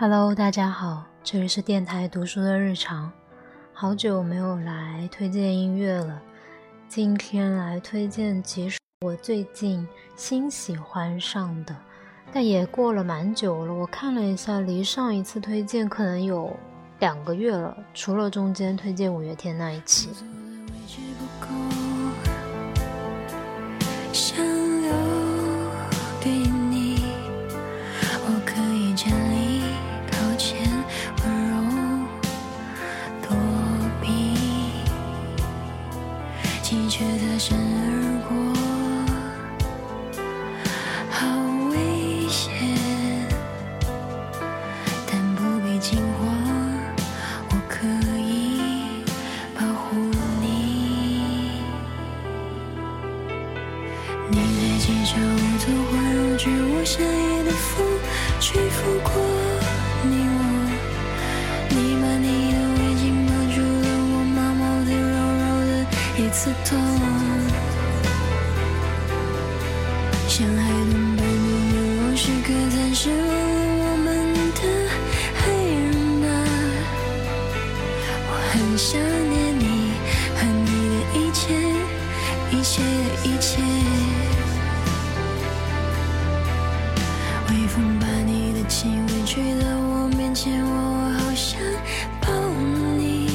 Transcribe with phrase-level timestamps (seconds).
[0.00, 3.10] Hello，大家好，这里是电台读书的日常。
[3.72, 6.22] 好久没有来推荐音乐了，
[6.86, 9.84] 今天来推荐几首我最近
[10.14, 11.74] 新喜欢上的，
[12.32, 13.74] 但也过了蛮久了。
[13.74, 16.56] 我看了一下，离上一次推荐可能有
[17.00, 20.10] 两个月了，除了中间推荐五月天那一期。
[78.78, 79.90] 想念你
[80.36, 81.52] 和你的一切，
[82.52, 82.86] 一切的
[83.24, 83.60] 一切。
[87.50, 91.58] 微风把你的气味吹到我面前，我好想。
[92.20, 92.32] 抱
[92.96, 93.30] 你。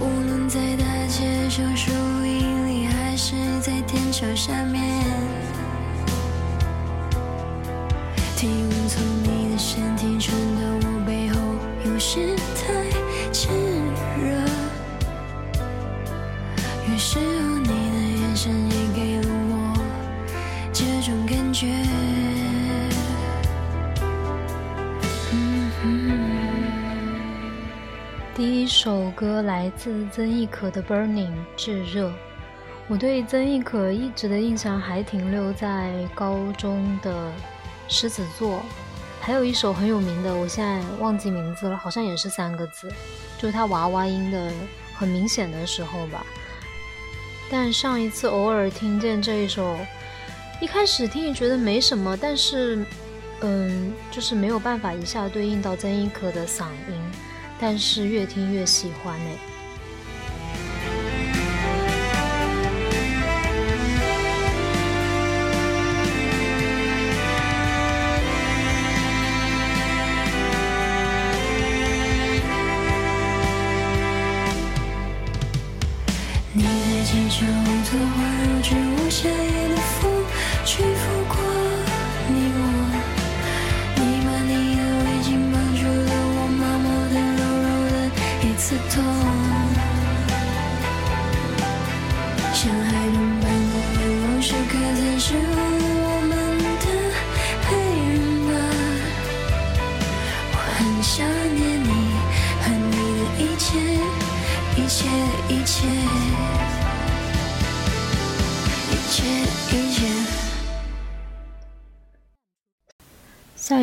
[0.00, 1.92] 无论在大街上树
[2.26, 4.82] 荫里，还是在天桥下面？
[8.36, 9.00] 体温从
[29.64, 32.12] 来自曾轶可的《Burning》炙热。
[32.86, 37.32] 我对曾轶可一直的印象还停留在高中的
[37.88, 38.60] 狮子座，
[39.22, 42.92] 还有一首很有名的，我现在忘记名字了，好像也是三个字，
[43.38, 44.52] 就是他娃娃音的
[44.94, 46.26] 很明显的时候吧。
[47.50, 49.78] 但上一次偶尔听见这一首，
[50.60, 52.84] 一开始听也觉得没什么，但是，
[53.40, 57.00] 嗯，就是没有办法一下对应到曾轶可的嗓音。
[57.58, 59.30] 但是越听越喜欢呢。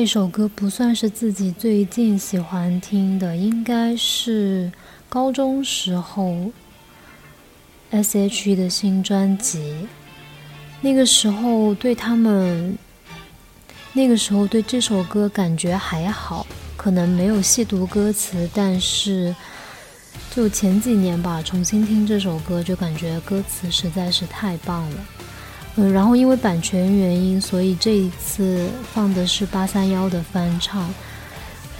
[0.00, 4.72] 一首歌不算是自己最近喜欢听的，应该是
[5.10, 6.50] 高中时候
[7.90, 9.86] S.H.E 的新专辑。
[10.80, 12.78] 那个时候对他们，
[13.92, 16.46] 那个时候对这首歌感觉还好，
[16.78, 19.36] 可能没有细读歌词，但是
[20.34, 24.96] 就前几年吧，重新听这首歌就感觉歌词实在是太棒了。
[25.76, 30.92] 嗯，然后因为版权原因，所以这一次放的是八三幺的翻唱。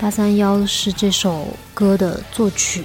[0.00, 2.84] 八三幺是这首歌的作曲。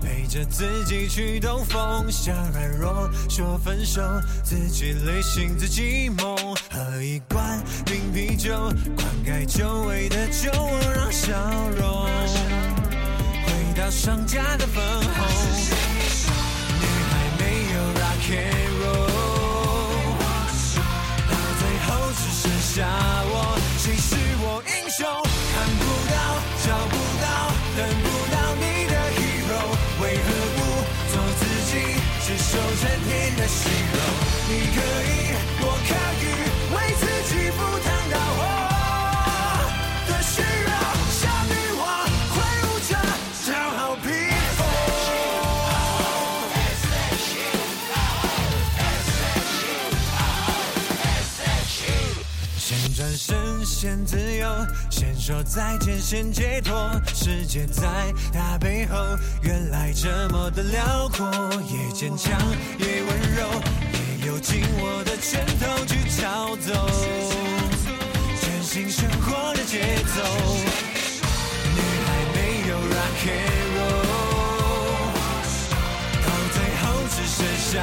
[0.00, 4.02] 陪着自己去兜风，想软弱，说分手，
[4.42, 6.36] 自己累醒自己梦，
[6.70, 8.52] 喝一罐冰啤酒，
[8.96, 11.32] 灌溉久违的酒窝，让笑
[11.78, 12.04] 容
[13.46, 14.82] 回到商家的粉
[15.14, 15.63] 红。
[22.74, 25.06] 加我，谁是我英雄？
[25.06, 29.62] 看不到，找不到，等不到你的 hero，
[30.02, 30.26] 为何
[30.56, 30.58] 不
[31.06, 31.72] 做自己，
[32.26, 34.02] 只受整天的虚荣？
[34.50, 36.26] 你可以，我可以，
[55.26, 57.00] 说再见，先解脱。
[57.14, 58.94] 世界在他背后，
[59.40, 61.26] 原来这么的辽阔，
[61.66, 62.38] 也坚强，
[62.78, 63.48] 也温柔，
[64.20, 66.90] 也有紧握的拳头去撬走
[68.38, 70.20] 全新生活的节奏。
[71.72, 75.08] 女孩没有 rock and roll，
[76.20, 77.40] 到最后只剩
[77.72, 77.80] 下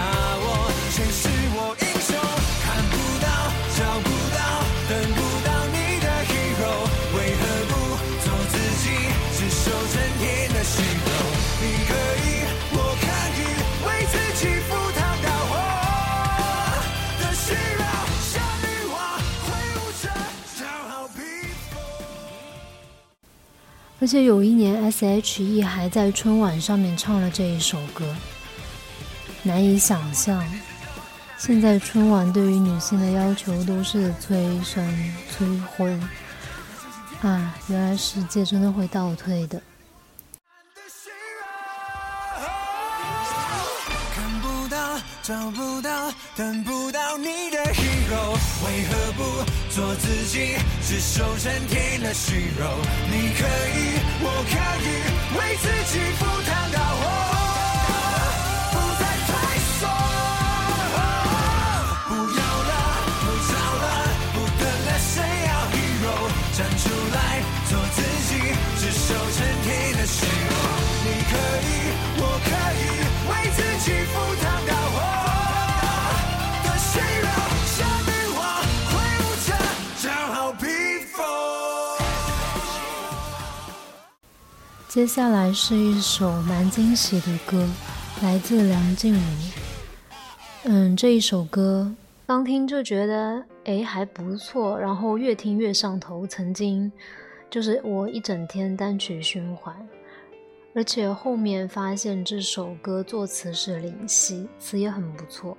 [24.02, 28.04] 而且有一年，S.H.E 还在春晚上面唱了这一首歌，
[29.44, 30.44] 难以想象，
[31.38, 36.02] 现在春晚对于女性的要求都是催生、催婚，
[37.22, 39.62] 啊，原来世界真的会倒退的。
[45.24, 48.34] 找不到，等不到你的 hero，
[48.66, 49.24] 为何不
[49.70, 52.68] 做自己，只守成天的虚荣？
[53.06, 54.90] 你可以，我可以，
[55.38, 57.04] 为自己赴汤蹈火，
[84.92, 87.66] 接下来是一首蛮惊喜的歌，
[88.22, 89.22] 来自梁静茹。
[90.66, 91.96] 嗯，这一首歌
[92.28, 96.28] 刚听就觉得诶还不错，然后越听越上头。
[96.28, 96.92] 曾经
[97.50, 99.74] 就是我一整天单曲循环，
[100.76, 105.56] 而且后面发现这首歌作词是林夕，词也很不错。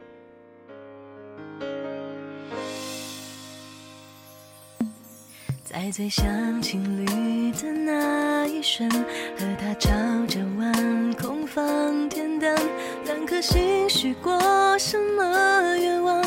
[5.72, 9.88] 在最像情侣的那一瞬，和他朝
[10.26, 12.54] 着晚空放天灯，
[13.06, 14.38] 两颗心许过
[14.78, 16.22] 什么愿望？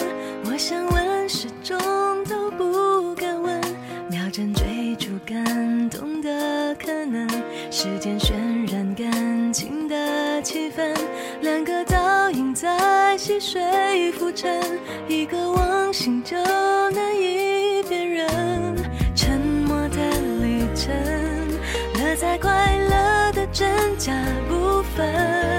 [0.45, 1.77] 我想问，始终
[2.24, 3.62] 都不敢问。
[4.09, 7.30] 秒针追逐感动的可能，
[7.69, 8.33] 时间渲
[8.74, 10.91] 染感情的气氛，
[11.41, 14.59] 两个倒影在细水浮沉，
[15.07, 18.25] 一个忘形就难以辨认。
[22.25, 24.12] 在快乐的真假
[24.50, 25.54] 不分。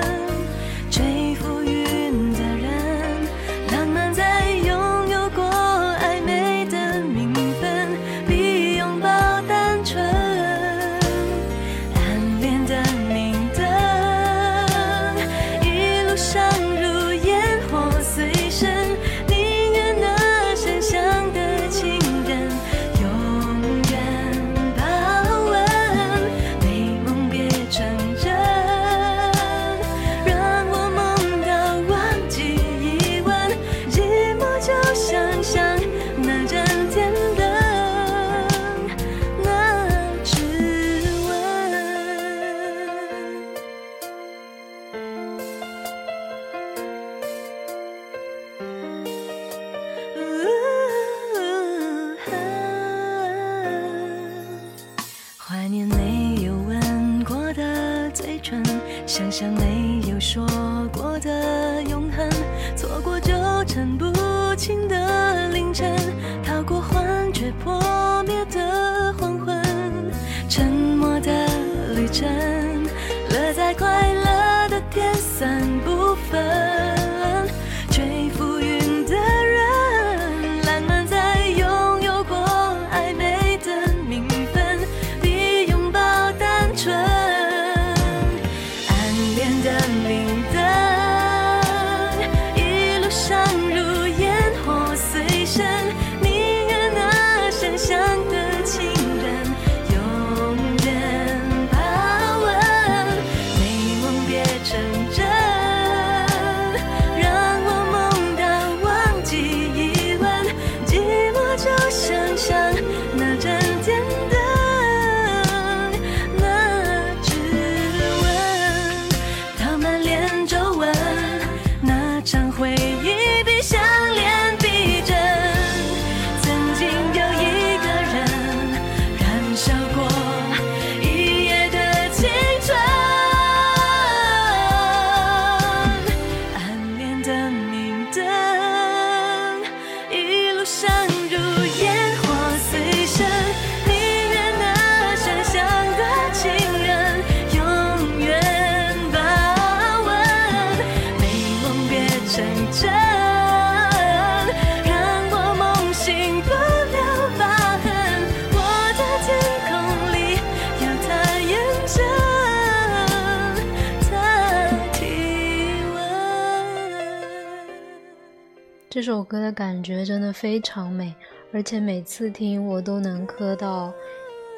[168.96, 171.14] 这首歌的感觉真的非常美，
[171.52, 173.92] 而且每次听我都能磕到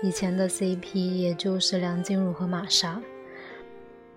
[0.01, 3.03] 以前的 CP，也就是梁静茹和玛莎。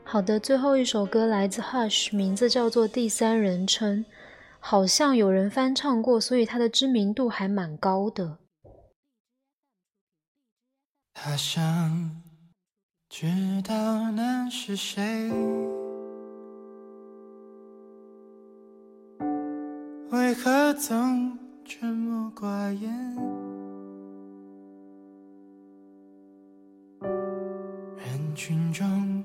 [0.04, 4.06] 好的，最后一首歌来自 Hush，名字叫做《第三人称》，
[4.60, 8.38] 好像有人翻唱过，所以它的知名度还蛮高的。
[11.16, 12.22] 他想
[13.10, 13.26] 知
[13.64, 15.32] 道那是谁，
[20.32, 22.90] 为何总沉默寡言？
[27.98, 29.22] 人群中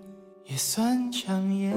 [0.46, 1.76] 也算抢眼，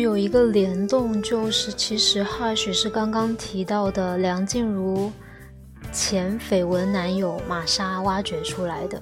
[0.00, 5.10] 有一个联动，就是其实 Hush 是刚刚提到的梁静茹
[5.92, 9.00] 前绯闻男友玛莎挖掘出来的。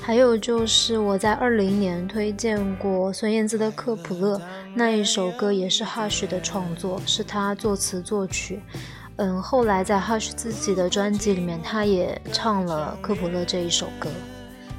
[0.00, 4.38] 还有就是我在二零年推荐过孙燕姿的《克普勒》
[4.74, 8.60] 那一首歌，也是 Hush 的创作，是他作词作曲。
[9.16, 14.08] 嗯，后来在 Hush 自己的专辑里面，他也唱了《克普勒》这一首歌。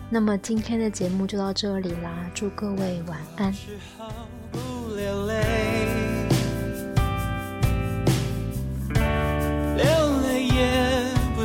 [0.09, 3.53] 那么今天的节目就到这里啦，祝各位晚安。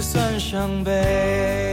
[0.02, 1.72] 算伤悲。